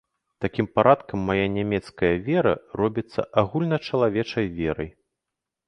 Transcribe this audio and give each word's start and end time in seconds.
Такім 0.43 0.69
парадкам 0.77 1.19
мая 1.29 1.43
нямецкая 1.57 2.09
вера 2.31 2.55
робіцца 2.83 3.29
агульначалавечай 3.45 4.53
верай. 4.59 4.93